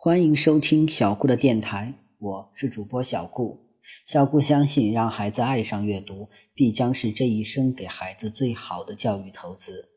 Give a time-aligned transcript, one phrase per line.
[0.00, 3.58] 欢迎收听小顾的电台，我是主播小顾。
[4.06, 9.88] 小顾相信，让孩子爱上阅读，必将是这一生给孩子最好的教育投资。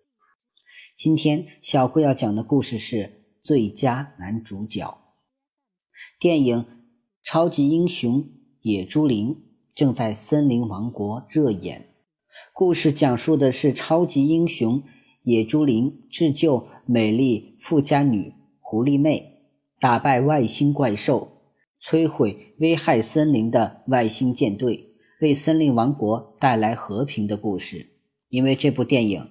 [0.98, 2.96] 今天，小顾要讲的故事是
[3.44, 4.83] 《最佳男主角》。
[6.20, 6.58] 电影
[7.24, 8.28] 《超级英雄
[8.62, 9.28] 野猪林》
[9.76, 11.94] 正在森林王国热演。
[12.54, 14.81] 故事讲述的是超级英雄
[15.22, 19.30] 野猪林自救美丽富家女狐狸妹。
[19.82, 21.42] 打败外星怪兽，
[21.82, 27.88] 摧毁危害森林的外星舰队，为森林王国带来和平的故事。
[28.30, 29.28] 因为这部电影，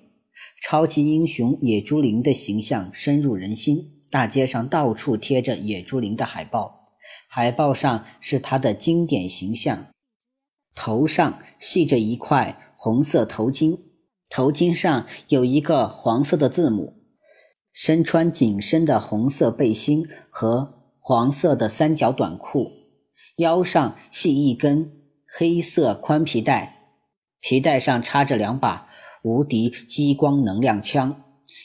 [0.60, 6.94] 超级英雄野猪林的形象深入人心，大街上到处贴着野猪林的海报，
[7.28, 9.86] 海报上是他的经典形象，
[10.74, 13.78] 头上系着一块红色头巾，
[14.28, 16.99] 头巾上有一个黄色的字母。
[17.72, 22.70] 身穿紧身的红色背心和黄色的三角短裤，
[23.36, 24.92] 腰上系一根
[25.26, 26.92] 黑色宽皮带，
[27.40, 28.88] 皮带上插着两把
[29.22, 31.22] 无敌激光能量枪。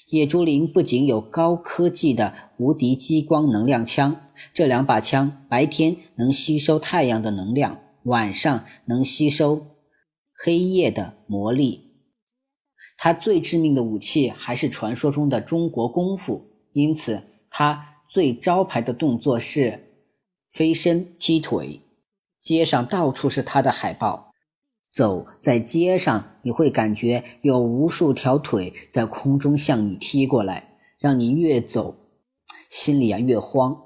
[0.09, 4.21] 野猪林不仅有高科技的无敌激光能量枪，
[4.53, 9.65] 这两把枪白天能吸收太阳的能量，晚上能吸收
[10.37, 11.84] 黑夜的魔力。
[12.97, 19.91] 他最致命的武器还是传说中的中国功夫，因此他最招牌的动作是
[20.49, 21.81] 飞身踢腿。
[22.41, 24.31] 街上到处是他的海报，
[24.93, 31.95] 走在街上你会感觉有无数条腿在空中向你踢过来，让你越走
[32.69, 33.81] 心里啊越慌。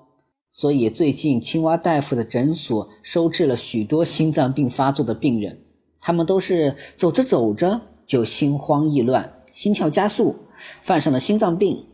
[0.52, 5.64] 所以最近青蛙大夫的诊所收治了许多心脏病发作的病人，
[6.02, 7.82] 他们都是走着走着。
[8.10, 10.36] 就心慌意乱，心跳加速，
[10.82, 11.86] 犯上了心脏病。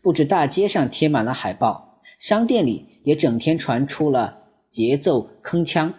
[0.00, 5.92] 不止大街上贴满了海报，商店里也整天传出了节奏铿锵、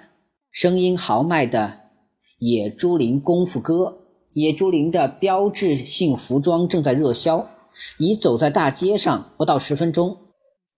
[0.50, 1.82] 声音豪迈的
[2.40, 4.00] 野猪林功夫歌。
[4.34, 7.48] 野猪林的标志性服装正在热销，
[8.00, 10.18] 你走在大街上，不到十分钟，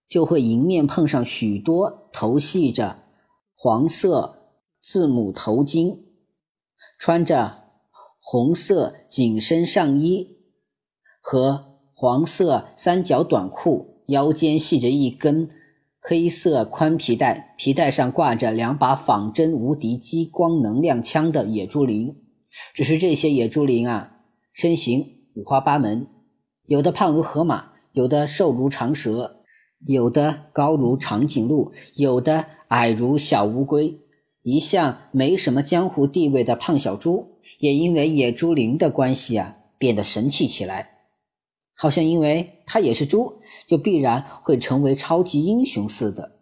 [0.06, 2.98] 就会迎面碰上许多头系着
[3.54, 4.50] 黄色
[4.82, 5.96] 字母头巾，
[6.98, 7.61] 穿着。
[8.24, 10.38] 红色紧身上衣
[11.20, 15.48] 和黄色三角短裤，腰间系着一根
[16.00, 22.16] 黑色宽皮带，皮带上挂着两把仿真无敌激光能量枪的野猪林。
[22.74, 24.20] 只是这些野猪林啊，
[24.52, 26.06] 身形五花八门，
[26.66, 29.42] 有的胖如河马，有的瘦如长蛇，
[29.86, 34.01] 有的高如长颈鹿，有的矮如小乌龟。
[34.42, 40.90] 一向没什么江湖地位的胖小猪，也因为野猪林的关系啊，变得神气起来。
[41.74, 46.40] 好像因为他也是猪，就必然会成为超级英雄似的。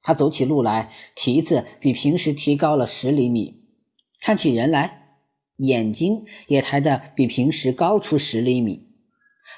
[0.00, 3.62] 他走起路来，蹄子比平时提高了十厘米；
[4.20, 5.18] 看起人来，
[5.58, 8.88] 眼睛也抬得比平时高出十厘米。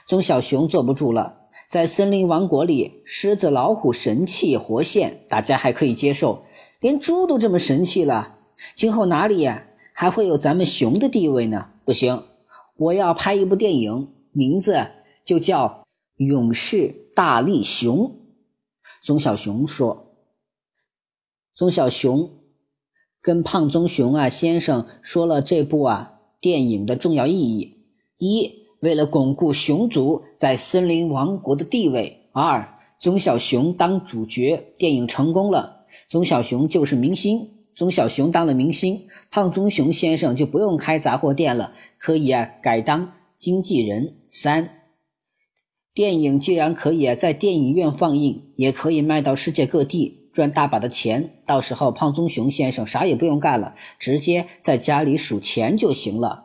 [0.09, 6.45] 棕小熊坐不住了，在森林王国里，狮子、老虎神气活现，大家还可以接受。
[6.85, 8.41] 连猪都这么神气了，
[8.75, 9.49] 今后哪里
[9.95, 11.71] 还会有咱们熊的地位呢？
[11.87, 12.25] 不行，
[12.77, 14.89] 我要拍一部电影，名字
[15.25, 15.67] 就叫
[16.23, 17.97] 《勇士大力熊》。
[19.03, 20.15] 棕小熊说
[21.57, 22.29] ：“棕小熊
[23.23, 27.79] 跟胖棕熊啊先生说了这部啊电影的重要意义：
[28.19, 35.71] 一，为了巩固熊族在森林王国的地位；二，棕小熊当主角，电影成功了。”
[36.15, 44.19] 棕小熊就是明星，棕小熊当了明星，胖棕熊先生就不用开杂货店了，可以啊改当经纪人。
[44.29, 44.83] 三，
[45.93, 51.43] 电影既然可以在电影院放映，也可以卖到世界各地，赚大把的钱。
[51.49, 56.45] 到时候胖棕熊先生啥也不用干了，直接在家里数钱就行了。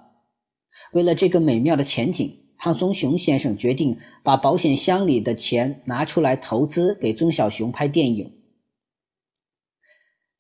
[0.94, 8.39] 为了这个美妙的前景，胖棕熊先生决定把保险箱里的钱拿出来投资给棕小熊拍电影。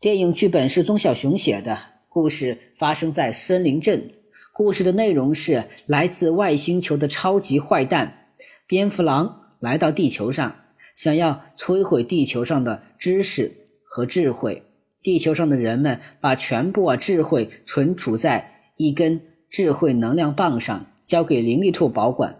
[0.01, 4.13] 电影剧本是棕小熊写的，故事发生在森林镇。
[4.53, 8.29] 故事的内容是来自外星球的超级坏蛋
[8.65, 10.55] 蝙蝠狼来到地球上，
[10.95, 13.51] 想要摧毁地球上的知识
[13.83, 14.63] 和智慧。
[15.03, 19.19] 地球上的人们把全部啊智慧存储在一根
[19.49, 22.37] 智慧能量棒上，交给灵力兔保管。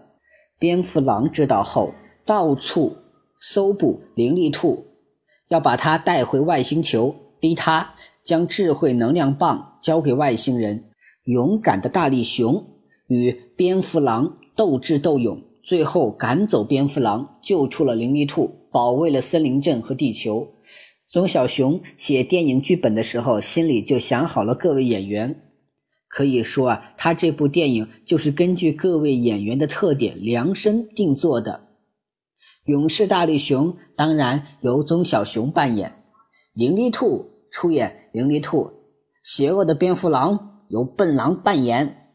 [0.58, 1.92] 蝙蝠狼知道后，
[2.24, 2.96] 到处
[3.38, 4.86] 搜捕灵力兔，
[5.48, 7.14] 要把它带回外星球。
[7.40, 10.84] 逼他将智慧能量棒交给外星人。
[11.24, 12.66] 勇敢的大力熊
[13.06, 20.54] 与蝙蝠狼斗智斗勇，最后赶走蝙蝠狼，救出了灵力兔，保卫了森林镇和地球。
[21.08, 25.42] 宗小熊写电影剧本的时候，心里就想好了各位演员。
[26.08, 31.68] 可以说啊，他这部电影就是根据各位演员的特点量身定做的。
[32.64, 35.99] 勇士大力熊当然由宗小熊扮演，
[36.52, 38.72] 灵力兔出演灵力兔，
[39.22, 42.12] 邪恶的蝙蝠狼由笨狼扮演。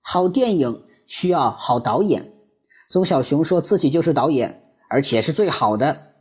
[0.00, 2.32] 好电影需要好导演，
[2.88, 6.14] 宗小熊说自己就是导演，而且是最好的。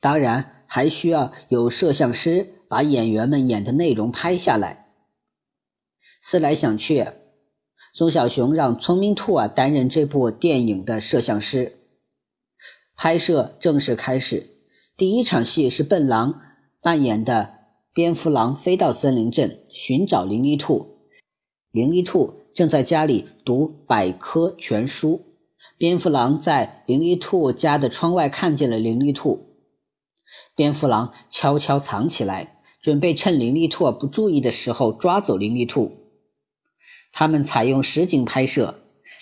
[0.00, 0.50] 当然。
[0.66, 4.86] 还需要有摄像师把演员们演的内容拍下来。
[6.20, 7.06] 思来想去，
[7.94, 11.76] 宗小熊让聪明兔啊担任这部电影的摄像师。
[12.96, 14.48] 拍摄正式开始，
[14.96, 16.40] 第一场戏是笨狼
[16.84, 17.54] 扮演的
[17.94, 20.98] 蝙蝠狼飞到森林镇寻找灵力兔。
[21.70, 25.22] 灵力兔正在家里读百科全书，
[25.78, 29.56] 蝙蝠狼在灵力兔家的窗外看见了灵力兔。
[30.54, 35.90] 蝙蝠狼悄悄藏起来，准备趁灵力兔不注意的时候抓走灵力兔。
[37.12, 38.74] 他们采用实景拍摄，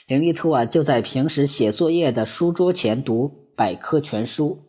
[0.09, 4.65] 灵力兔啊就在平时写作业的书桌前读百科全书。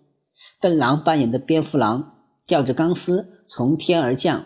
[0.61, 2.12] 笨狼扮演的蝙蝠狼
[2.45, 4.45] 吊着钢丝从天而降，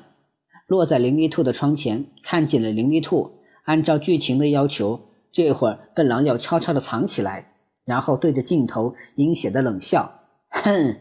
[0.68, 3.40] 落在灵力兔的窗前，看见了灵力兔。
[3.64, 7.54] 按照剧情的要求，这会儿笨狼要悄悄地藏起来，
[7.86, 11.00] 然后对着镜头阴险的冷笑：“哼。”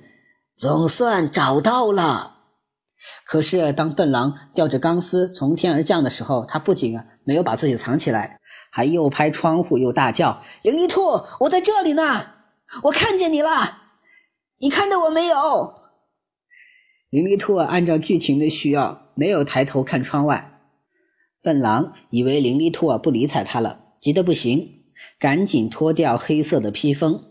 [0.56, 2.38] 总算找到了，
[3.26, 8.40] 可是当笨狼吊着钢丝从天而降的时候，他不仅啊没有把自己藏起来，
[8.70, 11.02] 还又拍窗户又大叫：“灵力兔，
[11.40, 12.02] 我在这里呢，
[12.84, 13.50] 我看见你了，
[14.60, 15.74] 你看到我没有？”
[17.16, 20.60] 灵力兔按照剧情的需要，没有抬头看窗外。
[21.42, 24.82] 笨狼以为灵力兔不理睬他了，急得不行，
[25.18, 27.22] 赶紧脱掉黑色的披风，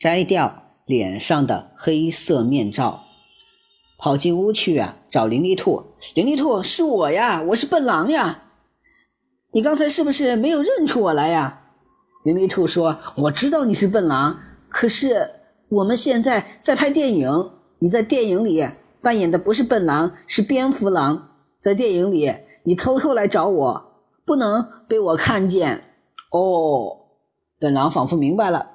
[0.00, 0.64] 摘掉。
[0.84, 3.04] 脸上的黑色面罩，
[3.96, 5.84] 跑进屋去啊，找灵力兔。
[6.16, 8.42] 灵力兔，是我呀，我是笨狼呀。
[9.52, 11.66] 你刚才是不是没有认出我来呀？
[12.24, 15.28] 灵力兔说：“我知道你是笨狼，可是
[15.68, 18.66] 我们现在在拍电影，你在电影里
[19.02, 21.28] 扮演的不是笨狼，是蝙蝠狼。
[21.60, 23.92] 在电影里，你偷偷来找我，
[24.24, 25.84] 不能被我看见。”
[26.32, 26.96] 哦，
[27.58, 28.70] 笨狼仿佛明白了，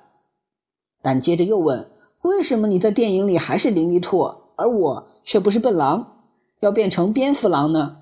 [1.02, 1.90] 但接着又问。
[2.22, 4.22] 为什么你在电影里还是灵力兔，
[4.56, 6.24] 而我却不是笨狼，
[6.60, 7.98] 要变成蝙蝠狼呢？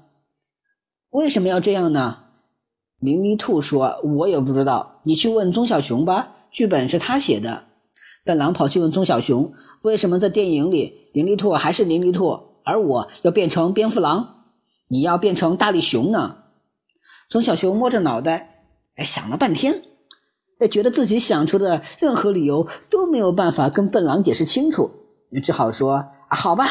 [1.09, 2.19] 为什么要这样呢？
[2.99, 7.65] 灵力兔说：“我也不知道，你去问宗小熊吧，剧本是他写的。”
[8.23, 9.51] 笨狼跑去问宗小熊
[9.83, 14.45] ：“为什么在电影里灵力兔还是灵力兔，而我要变成蝙蝠狼？
[14.88, 16.38] 你要变成大力熊呢？”
[17.30, 18.63] 宗小熊摸着脑袋，
[18.95, 19.83] 哎，想了半天。
[20.59, 24.89] 哎觉得自己想出的任何理由都没有办法跟笨狼解释清楚，
[25.44, 26.65] 只好说：“好吧，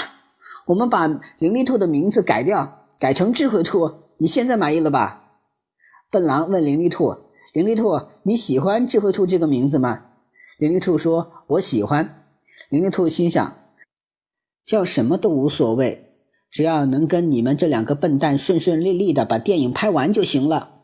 [0.67, 1.07] 我们把
[1.39, 3.91] 灵力兔的名字改掉，改成智慧兔。
[4.17, 5.35] 你现在满意了吧？”
[6.11, 7.15] 笨狼问灵力兔
[7.53, 10.05] ：“灵力兔，你喜欢智慧兔这个名字吗？”
[10.59, 12.21] 灵力兔说：“我喜欢。”
[12.73, 13.55] 灵力兔心想
[14.65, 16.17] ：“叫什么都无所谓，
[16.51, 20.81] 只要能跟你们这两个笨蛋顺顺利利的把电影拍完就行了。”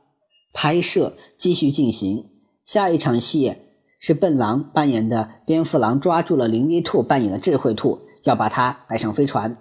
[0.53, 2.27] 拍摄继续进行。
[2.63, 3.57] 下一场戏
[3.99, 9.57] 是笨狼扮演的蝙蝠狼抓住了灵力兔扮演的智慧兔，要把它带上飞船，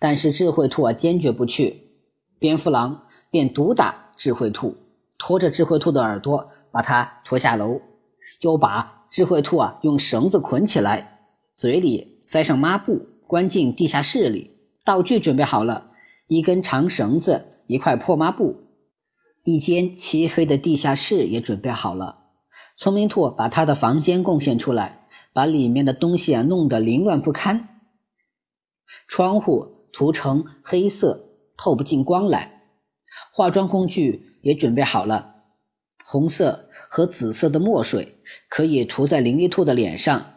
[0.00, 1.92] 但是智慧兔啊坚决不去，
[2.40, 4.74] 蝙蝠狼便毒打智慧兔，
[5.16, 7.80] 拖着智慧兔的耳朵把它拖下楼，
[8.40, 11.17] 又把智慧兔啊用绳子捆起来，
[11.58, 14.52] 嘴里塞上抹布，关进地下室里。
[14.84, 15.90] 道具准备好了，
[16.28, 18.54] 一根长绳子，一块破抹布，
[19.42, 22.26] 一间漆黑的地下室也准备好了。
[22.76, 27.80] 聪明兔把他的房间贡献出来，把里面的东西啊弄得凌乱不堪。
[29.08, 32.62] 窗户涂成黑色，透不进光来。
[33.32, 35.34] 化妆工具也准备好了，
[36.04, 40.34] 红色和紫色的墨水可以涂在灵力兔的脸上，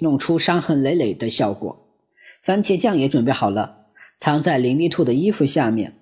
[0.00, 1.86] 弄出伤痕累累的效果。
[2.42, 3.86] 番茄酱也准备好了，
[4.18, 5.98] 藏在灵力兔的衣服下面，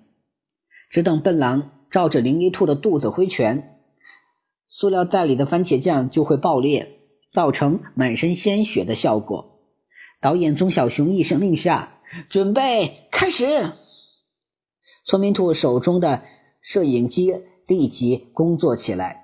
[0.89, 3.77] 只等笨狼照着灵力兔的肚子挥拳。
[4.67, 6.99] 塑料袋里的番茄酱就会爆裂，
[7.31, 9.59] 造成满身鲜血的效果。
[10.21, 11.97] 导演宗小熊一声令下，
[12.29, 13.45] 准备开始。
[15.05, 16.23] 聪明兔手中的
[16.61, 17.33] 摄影机
[17.65, 19.23] 立即工作起来，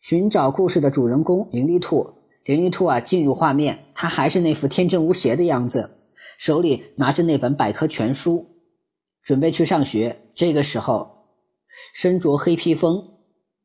[0.00, 2.14] 寻找故事的主人公灵力兔。
[2.46, 5.90] 灵力兔啊，进入画面，他还是那副天真无邪的样子，
[6.38, 8.46] 手里拿着那本百科全书，
[9.22, 10.22] 准备去上学。
[10.34, 11.26] 这个时候，
[11.92, 13.10] 身着黑披风，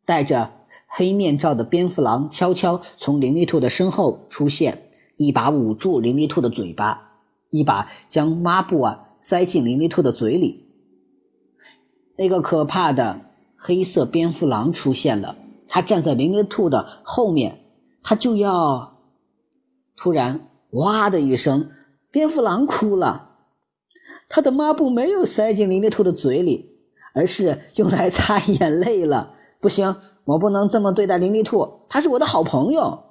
[0.06, 0.52] 戴着。
[0.94, 7.14] 黑面罩的蝙蝠狼悄悄从灵力兔的身后出现，一把捂住灵力兔的嘴巴，
[7.50, 10.66] 一把将抹布啊塞进灵力兔的嘴里。
[12.18, 13.22] 那个可怕的
[13.56, 15.38] 黑色蝙蝠狼出现了，
[15.70, 17.61] 他站在灵力兔的后面，
[18.04, 19.00] 他就要……
[19.96, 21.70] 突然，哇的一声，
[22.12, 23.30] 蝙蝠狼哭了。
[24.28, 26.80] 他的抹布没有塞进灵力兔的嘴里，
[27.14, 29.36] 而是用来擦眼泪了。
[29.60, 33.04] 不行，我不能这么对待灵力兔，他是我的好朋友。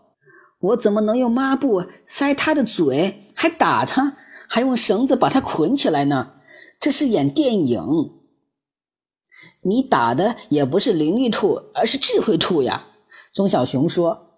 [0.59, 4.17] 我怎么能用抹布塞他的嘴，还打他，
[4.49, 6.33] 还用绳子把他捆起来呢？
[6.81, 8.13] 这是演电影。
[9.63, 12.87] 你打的也不是灵力兔，而是智慧兔呀。
[13.33, 14.30] 棕小熊说：“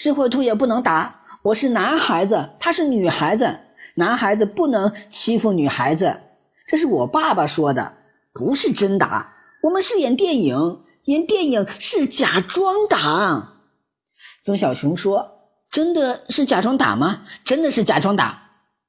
[0.00, 3.60] 智慧兔也不能打，我是男孩子，她是女孩子。”
[3.96, 6.20] 男孩子不能欺负女孩子，
[6.66, 7.98] 这是我爸爸说的，
[8.32, 9.34] 不是真打。
[9.62, 13.56] 我们是演电影，演电影是假装打。
[14.42, 15.32] 曾小熊说
[15.70, 17.24] ：“真的是假装打吗？
[17.44, 18.44] 真的是假装打。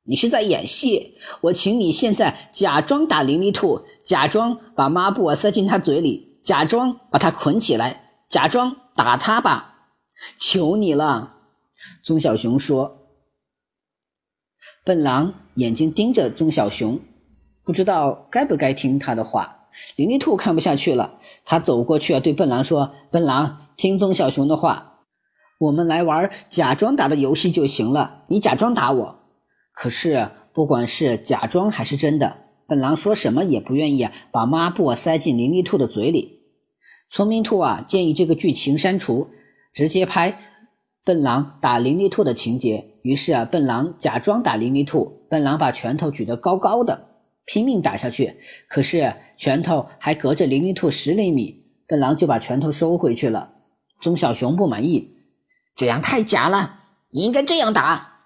[0.05, 1.17] 你是在演戏。
[1.41, 9.70] 我请你现在假装打灵力兔，假装把抹布塞进他嘴里，假装把他捆起来，假装打他吧。
[10.37, 11.37] 求你了。”
[12.03, 12.97] 棕小熊说。
[14.83, 16.99] 笨狼眼睛盯着棕小熊，
[17.63, 19.67] 不知道该不该听他的话。
[19.95, 25.05] 灵力兔看不下去了，他走过去对笨狼说：“笨狼，听棕小熊的话，
[25.59, 28.23] 我们来玩假装打的游戏就行了。
[28.27, 29.19] 你假装打我，
[29.73, 32.37] 可是不管是假装还是真的，
[32.67, 36.41] 笨狼说什么也不愿意把抹布塞进灵力兔的嘴里。
[37.09, 39.29] 聪明兔啊，建议这个剧情删除，
[39.73, 40.37] 直接拍。”
[41.03, 45.25] 笨狼打灵力兔的情节，于是啊，笨狼假装打灵力兔。
[45.31, 47.07] 笨狼把拳头举得高高的，
[47.43, 48.37] 拼命打下去。
[48.67, 53.53] 可是拳头还隔着灵力兔十厘米，笨狼就把拳头收回去了。
[53.99, 55.17] 棕小熊不满意，
[55.75, 58.19] 这样太假了，你应该这样打。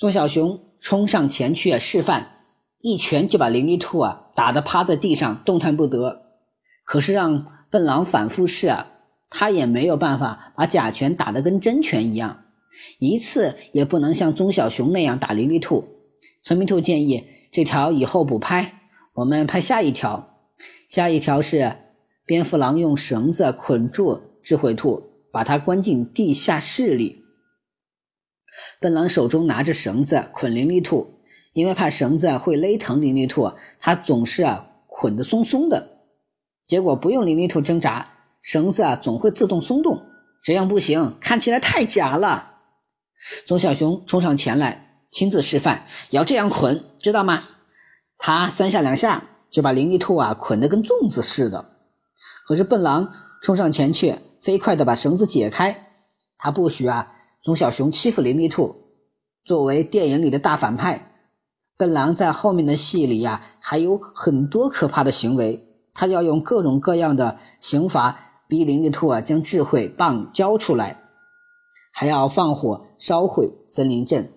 [0.00, 2.40] 棕小熊冲上前去啊示范，
[2.80, 6.22] 一拳就把灵力兔啊打得趴在地上动弹不得。
[6.84, 8.90] 可是让笨狼反复试啊。
[9.30, 12.44] 他也没有办法把假拳打得跟真拳一样，
[12.98, 15.84] 一次也不能像棕小熊那样打灵力兔。
[16.42, 18.80] 村民兔建议这条以后不拍，
[19.14, 20.30] 我们拍下一条。
[20.88, 21.76] 下一条是
[22.24, 25.02] 蝙蝠狼用绳子捆住智慧兔，
[25.32, 27.24] 把它关进地下室里。
[28.78, 31.18] 笨狼手中拿着绳子捆灵力兔，
[31.52, 33.50] 因为怕绳子会勒疼灵力兔，
[33.80, 35.98] 他总是啊捆得松松的，
[36.66, 38.13] 结果不用灵力兔挣扎。
[38.44, 40.02] 绳子啊，总会自动松动，
[40.44, 42.50] 这样不行，看起来太假了。
[43.46, 47.42] 棕小熊冲上前来，亲自示范，要这样捆，知道吗？
[48.18, 51.70] 他三下两下就把灵力兔啊捆得跟粽子似的。
[52.46, 55.88] 可是笨狼冲上前去，飞快地把绳子解开。
[56.36, 58.76] 他不许啊，棕小熊欺负灵力兔。
[59.42, 61.12] 作为电影里的大反派，
[61.78, 68.32] 笨狼在后面的戏里呀，还有很多可怕的行为，他要用各种各样的刑罚。
[68.54, 71.00] 逼灵力兔啊，将智慧棒交出来，
[71.92, 74.30] 还要放火烧毁森林镇。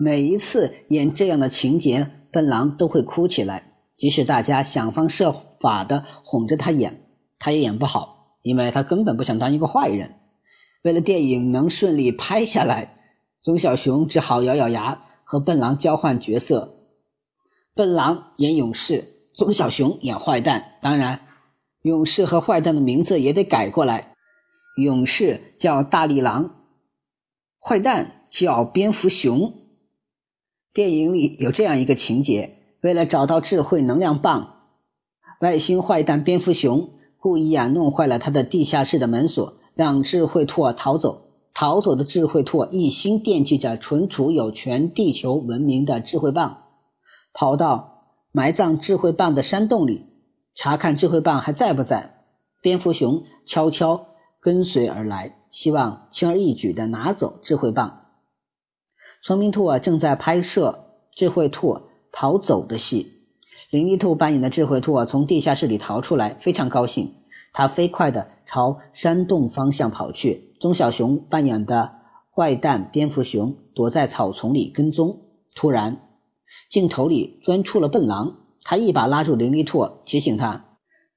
[0.00, 3.74] 每一次演这样的情节，笨狼都会哭起来。
[3.96, 7.06] 即使大家想方设法的哄着他演，
[7.38, 10.16] 他也演不好，因为他根本不想当一个坏人。
[10.82, 12.96] 为了电影能顺利拍下来，
[13.40, 16.74] 棕小熊只好咬咬牙和笨狼交换角色：
[17.76, 20.78] 笨狼演勇士，棕小熊演坏蛋。
[20.80, 21.20] 当然。
[21.82, 24.14] 勇士和坏蛋的名字也得改过来，
[24.76, 26.54] 勇士叫大力狼，
[27.60, 29.52] 坏蛋叫蝙蝠熊。
[30.72, 34.68] 电影里有这样一个情节：为了找到智慧能量棒，
[35.40, 41.30] 外星坏蛋蝙蝠熊故意啊弄坏了他的地下室的门锁，让智慧兔逃走。
[41.52, 46.62] 逃走的智慧兔一心惦记着存储有全地球文明的智慧棒，
[47.34, 50.11] 跑到埋葬智慧棒的山洞里。
[50.54, 52.24] 查看智慧棒还在不在？
[52.60, 54.06] 蝙蝠熊悄悄
[54.40, 58.06] 跟随而来，希望轻而易举地拿走智慧棒。
[59.20, 61.80] 聪明兔啊，正在拍摄智慧兔
[62.12, 63.12] 逃走的戏。
[63.70, 67.14] 灵力兔扮演的智慧兔啊，从地下室里逃出来，非常高兴。
[67.52, 70.52] 他飞快地朝山洞方向跑去。
[70.60, 71.96] 棕小熊扮演的
[72.34, 75.20] 坏蛋蝙蝠熊躲在草丛里跟踪。
[75.54, 76.08] 突然，
[76.70, 78.41] 镜头里钻出了笨狼。
[78.62, 80.64] 他一把拉住灵力兔，提醒他：“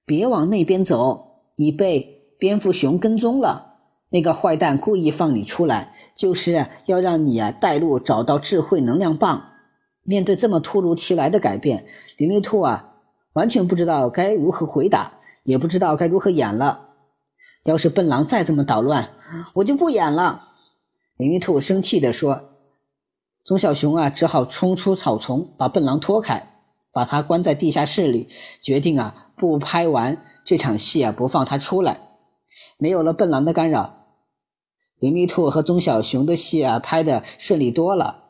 [0.06, 3.74] 别往那边走，你被蝙蝠熊跟踪了。
[4.12, 9.52] 那个坏蛋故意放你出来，就是要让你啊带路找到智慧能量棒。”
[10.04, 11.86] 面对这么突如其来的改变，
[12.18, 12.94] 灵力兔啊
[13.34, 16.90] 完全不知道该如何回答，也不知道该如何演了。
[17.64, 19.10] 要是笨狼再这么捣乱，
[19.56, 20.50] 我就不演了。”
[21.18, 22.50] 林立兔生气地说。
[23.44, 26.55] 棕小熊啊，只好冲出草丛，把笨狼拖开，
[26.96, 28.30] 把他关在地下室里，
[28.62, 32.00] 决定啊，不拍完这场戏啊，不放他出来。
[32.78, 34.06] 没有了笨狼的干扰，
[34.98, 38.24] 林立兔和棕小熊的戏啊，拍的顺利多了。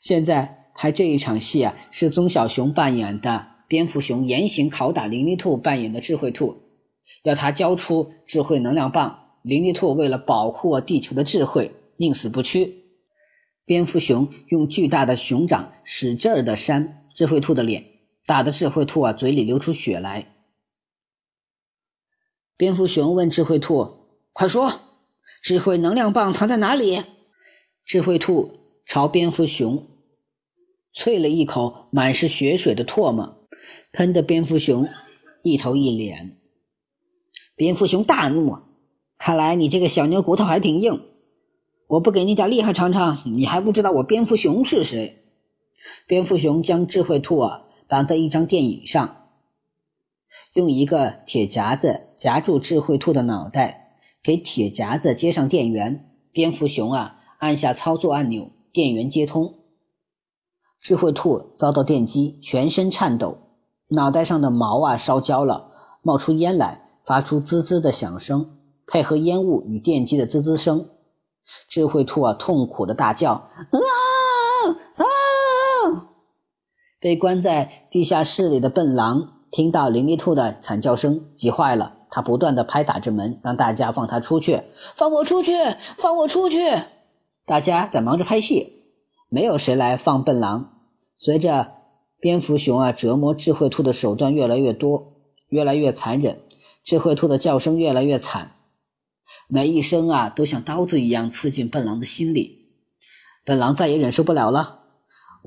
[0.00, 6.56] 现在拍这一场戏啊，是棕小熊扮演的蝙蝠熊严刑拷打林立兔扮演的智慧兔，
[7.22, 9.20] 要他交出智慧能量棒。
[9.42, 12.82] 林立兔为了保护地球的智慧，宁死不屈。
[13.64, 17.86] 蝙蝠熊用巨大的熊掌使劲儿的扇智慧兔的脸，
[18.26, 20.36] 打的智慧兔啊嘴里流出血来。
[22.58, 24.00] 蝙蝠熊问智慧兔
[24.34, 24.80] ：“快说，
[25.42, 27.02] 智慧能量棒藏在哪里？”
[27.86, 29.88] 智慧兔朝蝙蝠熊
[30.92, 33.48] 啐了一口满是血水的唾沫，
[33.92, 34.86] 喷得蝙蝠熊
[35.42, 36.38] 一头一脸。
[37.54, 38.64] 蝙蝠熊大怒啊
[39.16, 41.02] ：“看来你这个小牛骨头还挺硬。”
[41.88, 45.22] 我不给你点厉害尝尝，你还不知道我蝙蝠熊是谁？
[46.06, 49.28] 蝙蝠熊将智慧兔啊绑在一张电椅上，
[50.54, 56.12] 用一个铁夹子夹住智慧兔的脑袋，给铁夹子接上电源。
[56.32, 59.54] 蝙蝠熊啊按下操作按钮，电源接通。
[60.80, 63.38] 智慧兔遭到电击，全身颤抖，
[63.88, 65.70] 脑袋上的毛啊烧焦了，
[66.02, 70.90] 冒出烟来，发出滋滋的响声，配合烟雾与电击的滋滋声。
[71.68, 73.66] 智慧兔啊，痛苦的大叫：“啊！”
[77.00, 81.94] 被关在地下室里的笨狼听到林立兔的惨叫声，急坏了。
[82.08, 84.62] 他不断的拍打着门，让大家放他出去，
[84.94, 85.52] 放我出去，
[85.98, 86.58] 放我出去！
[87.44, 88.84] 大家在忙着拍戏，
[89.28, 90.72] 没有谁来放笨狼。
[91.18, 91.72] 随着
[92.20, 95.14] 蝙蝠熊啊折磨智慧兔的手段越来越多，
[95.48, 96.40] 越来越残忍，
[96.84, 98.52] 智慧兔的叫声越来越惨。
[99.48, 102.68] 每一声啊，都像刀子一样刺进笨狼的心里。
[103.44, 104.85] 笨狼再也忍受不了了。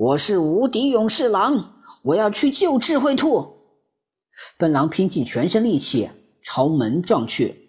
[0.00, 3.58] 我是无敌勇士狼，我要去救智慧兔。
[4.56, 6.08] 笨狼拼尽全身力气
[6.42, 7.68] 朝门撞去，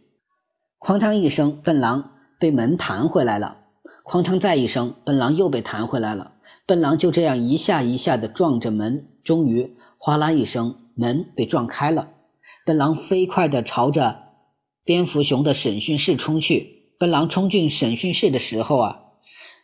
[0.79, 3.57] 哐当一声，笨狼被门弹回来了。
[4.05, 6.35] 哐当再一声，笨狼又被弹回来了。
[6.65, 12.11] 笨狼就这样一下一下的撞着门，终于哗啦一声，门被撞开了。
[12.65, 14.19] 笨狼飞快的朝着。
[14.85, 19.01] 蝙蝠熊的审讯室冲去，笨狼冲进审讯室的时候啊，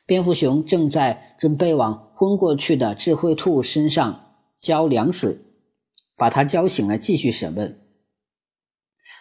[0.08, 5.38] 蝙蝠熊正在准备往昏过去的智慧兔身上浇凉水，
[6.16, 7.78] 把它浇醒了，继续审问。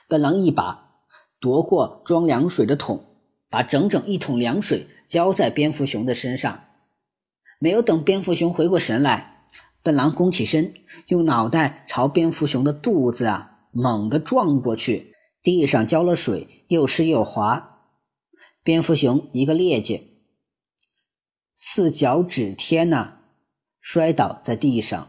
[0.08, 1.02] 笨狼一把
[1.40, 3.04] 夺过装凉水的桶，
[3.50, 6.62] 把整整一桶凉水浇在蝙蝠熊的身上。
[7.58, 9.44] 没有等蝙蝠熊回过神来，
[9.82, 10.72] 笨狼弓起身，
[11.08, 15.12] 用脑袋朝蝙蝠熊的肚子啊猛地撞过去。
[15.42, 17.80] 地上浇了水，又湿又滑。
[18.62, 20.02] 蝙蝠熊一个趔趄，
[21.58, 23.14] 四脚趾天呐，
[23.80, 25.08] 摔倒在地上。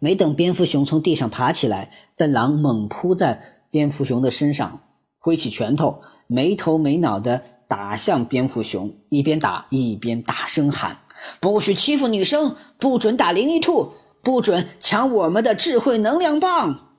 [0.00, 3.40] 没等蝙蝠熊从地上爬起来，笨狼猛扑在
[3.70, 4.80] 蝙蝠熊的身上，
[5.20, 10.98] 挥起拳头，没头没脑的打向蝙蝠熊，一边打一边大声喊
[11.40, 13.92] ：“不许欺负女生，不准打灵异兔，
[14.24, 16.96] 不准抢我们的智慧能量棒！”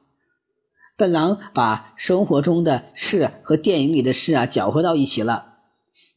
[0.95, 5.56] 笨狼把生活中的事和电影里的事啊搅和到一起了。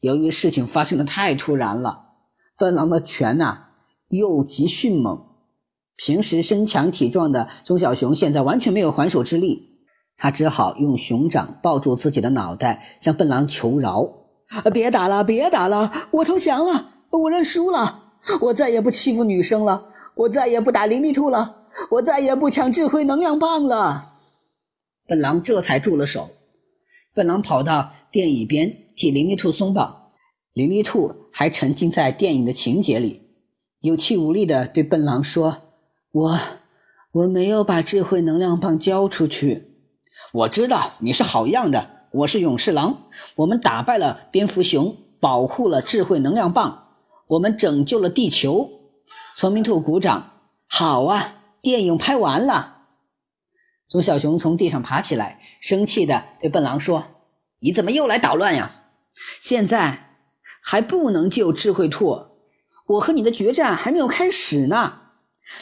[0.01, 2.07] 由于事情发生的太突然了，
[2.57, 3.67] 笨狼的拳呐
[4.09, 5.27] 又急迅猛。
[5.95, 9.85] 平时身强体壮的钟小熊现在完全没有还手之力，
[10.17, 14.11] 他只好用熊掌抱住自己的脑袋，向笨狼求饶
[14.73, 24.15] ：“别打了，别打了，我投降了，我认输了，我再也不欺负女生了，我再也不打灵力兔了，我再也不抢智慧能量棒了。”
[25.07, 26.31] 笨狼这才住了手。
[27.13, 30.11] 笨狼跑到电影边替林立兔松绑，
[30.51, 33.21] 林立兔还沉浸在电影的情节里，
[33.79, 35.59] 有气无力地对笨狼说
[36.11, 36.39] ：“我
[37.13, 39.77] 我没有把智慧能量棒交出去。
[40.33, 46.89] 我知道你是好样的，我是勇士狼，我们打败了蝙蝠熊，保护了智慧能量棒，
[47.27, 48.69] 我们拯救了地球。”
[49.37, 50.33] 聪明兔鼓掌
[50.67, 52.79] ：“好啊，电影拍完了。”
[53.87, 57.05] 钟小熊从地上爬起来，生气地对笨狼说
[57.61, 58.85] ：“你怎么又来捣乱呀？
[59.39, 60.17] 现在
[60.63, 62.25] 还不能救智慧兔，
[62.87, 65.01] 我和你的决战还没有开始呢。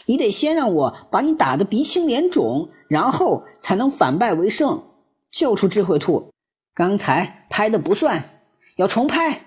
[0.05, 4.83] 你得先让我把你打得鼻青脸肿，然后才能反败为胜，
[5.31, 6.31] 救出智慧兔。
[6.73, 8.41] 刚才拍的不算，
[8.77, 9.41] 要重拍。”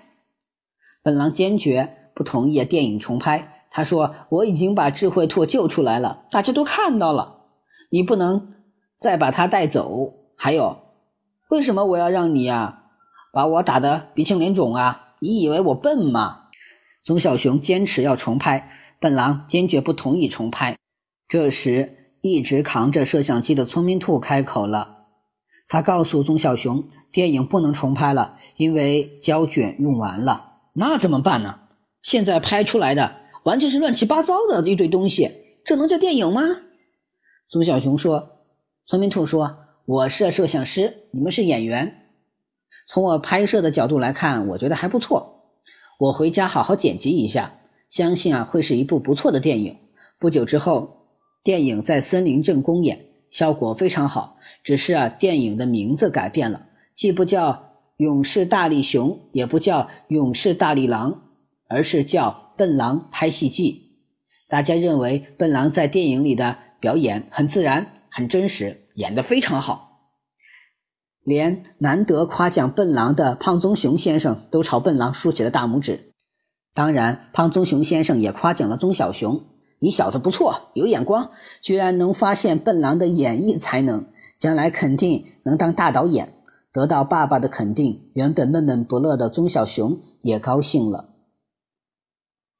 [1.01, 3.65] 笨狼坚决不同意电影重拍。
[3.71, 7.45] 他说：“我已经把智慧兔救出来了，大家都看到了，
[7.89, 8.53] 你不能。”
[8.99, 10.13] 再把他带走。
[10.37, 10.77] 还有，
[11.53, 12.85] 为什么我要让你呀
[13.31, 15.13] 把我打得鼻青脸肿啊？
[15.19, 16.45] 你以为我笨吗？
[17.03, 20.75] 宗小熊坚持要重拍，笨狼坚决不同意重拍。
[21.27, 25.05] 这时，一直扛着摄像机的聪明兔开口了，
[25.67, 30.53] 他告诉宗小熊，电影不能重拍了，因为胶卷用完了。
[30.73, 31.59] 那怎么办呢？
[32.01, 35.29] 现在拍出来的完全是乱七八糟的一堆东西，
[35.63, 36.41] 这能叫电影吗？
[37.47, 38.39] 宗小熊说
[38.87, 42.05] ：“聪明兔说，我是摄像师，你们是演员。
[42.87, 45.57] 从我拍摄的角度来看，我觉得还不错。
[45.99, 49.77] 我回家好好剪辑一下，相信啊会是一部不错的电影。
[50.17, 51.09] 不久之后，
[51.43, 54.37] 电影在森林镇公演，效果非常好。
[54.63, 56.65] 只是啊，电影的名字改变了，
[56.95, 57.51] 既不叫
[57.97, 61.11] 《勇士大力熊》，也不叫《勇士大力狼》，
[61.67, 63.71] 而是叫《笨狼拍戏记》。
[64.47, 70.11] 大家认为笨狼在电影里的。”表演很自然，很真实，演得非常好，
[71.21, 76.11] 连难得夸奖笨狼的胖棕熊先生都朝笨狼竖起了大拇指。
[76.73, 79.45] 当然，胖棕熊先生也夸奖了棕小熊
[79.79, 86.33] ：“你小子不错，有眼光，居然能发现笨狼的演绎才能，将来肯定能当大导演。”
[86.73, 91.09] 得到爸爸的肯定，原本闷闷不乐的棕小熊也高兴了。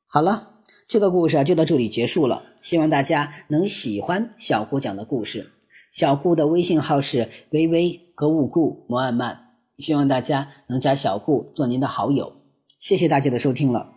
[0.08, 0.50] 好了。
[0.86, 2.44] 这个故事啊，就到这里结束了。
[2.62, 5.53] 希望大家能喜欢小顾讲的故事。
[5.94, 9.38] 小顾的微信号是微微格物顾摩尔曼，
[9.78, 12.34] 希望大家能加小顾做您的好友。
[12.80, 13.94] 谢谢大家的收听了。